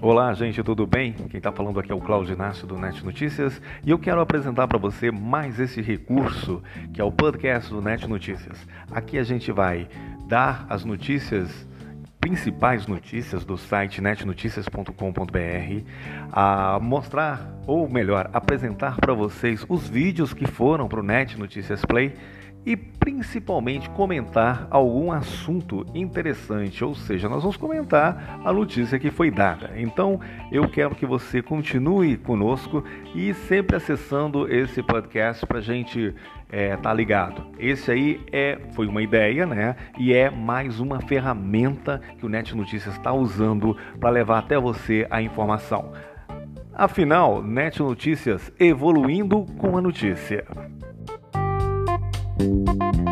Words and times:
Olá, 0.00 0.32
gente, 0.32 0.62
tudo 0.62 0.86
bem? 0.86 1.12
Quem 1.12 1.38
está 1.38 1.50
falando 1.50 1.80
aqui 1.80 1.90
é 1.90 1.94
o 1.94 2.00
Claudio 2.00 2.32
Inácio 2.32 2.68
do 2.68 2.78
Net 2.78 3.04
Notícias 3.04 3.60
e 3.84 3.90
eu 3.90 3.98
quero 3.98 4.20
apresentar 4.20 4.68
para 4.68 4.78
você 4.78 5.10
mais 5.10 5.58
esse 5.58 5.82
recurso 5.82 6.62
que 6.92 7.00
é 7.00 7.04
o 7.04 7.10
podcast 7.10 7.68
do 7.68 7.82
Net 7.82 8.06
Notícias. 8.06 8.64
Aqui 8.92 9.18
a 9.18 9.24
gente 9.24 9.50
vai 9.50 9.88
dar 10.28 10.64
as 10.68 10.84
notícias 10.84 11.66
principais 12.20 12.86
notícias 12.86 13.44
do 13.44 13.58
site 13.58 14.00
netnoticias.com.br, 14.00 14.92
a 16.30 16.78
mostrar, 16.80 17.58
ou 17.66 17.88
melhor, 17.88 18.30
apresentar 18.32 18.98
para 19.00 19.14
vocês 19.14 19.66
os 19.68 19.88
vídeos 19.88 20.32
que 20.32 20.46
foram 20.46 20.86
para 20.86 21.00
o 21.00 21.02
Net 21.02 21.36
Notícias 21.36 21.84
Play 21.84 22.14
e 22.68 22.76
principalmente 22.76 23.88
comentar 23.88 24.68
algum 24.70 25.10
assunto 25.10 25.86
interessante, 25.94 26.84
ou 26.84 26.94
seja, 26.94 27.26
nós 27.26 27.42
vamos 27.42 27.56
comentar 27.56 28.42
a 28.44 28.52
notícia 28.52 28.98
que 28.98 29.10
foi 29.10 29.30
dada. 29.30 29.70
Então, 29.74 30.20
eu 30.52 30.68
quero 30.68 30.94
que 30.94 31.06
você 31.06 31.40
continue 31.40 32.18
conosco 32.18 32.84
e 33.14 33.32
sempre 33.32 33.74
acessando 33.74 34.46
esse 34.52 34.82
podcast 34.82 35.46
para 35.46 35.60
a 35.60 35.62
gente 35.62 36.14
é, 36.50 36.76
tá 36.76 36.92
ligado. 36.92 37.42
Esse 37.58 37.90
aí 37.90 38.20
é 38.30 38.58
foi 38.74 38.86
uma 38.86 39.00
ideia, 39.00 39.46
né? 39.46 39.74
E 39.98 40.12
é 40.12 40.28
mais 40.28 40.78
uma 40.78 41.00
ferramenta 41.00 42.02
que 42.18 42.26
o 42.26 42.28
Net 42.28 42.54
Notícias 42.54 42.96
está 42.96 43.14
usando 43.14 43.74
para 43.98 44.10
levar 44.10 44.40
até 44.40 44.58
você 44.58 45.06
a 45.08 45.22
informação. 45.22 45.90
Afinal, 46.74 47.42
Net 47.42 47.80
Notícias 47.80 48.52
evoluindo 48.60 49.46
com 49.56 49.78
a 49.78 49.80
notícia. 49.80 50.44
You. 52.38 53.07